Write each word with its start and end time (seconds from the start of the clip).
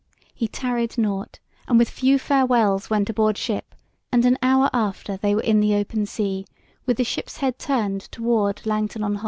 He 0.33 0.47
tarried 0.47 0.97
nought, 0.97 1.37
and 1.67 1.77
with 1.77 1.87
few 1.87 2.17
farewells 2.17 2.89
went 2.89 3.11
aboard 3.11 3.37
ship, 3.37 3.75
and 4.11 4.25
an 4.25 4.39
hour 4.41 4.67
after 4.73 5.15
they 5.15 5.35
were 5.35 5.41
in 5.43 5.59
the 5.59 5.75
open 5.75 6.07
sea 6.07 6.47
with 6.87 6.97
the 6.97 7.03
ship's 7.03 7.37
head 7.37 7.59
turned 7.59 8.01
toward 8.11 8.65
Langton 8.65 9.03
on 9.03 9.11
Holm. 9.13 9.19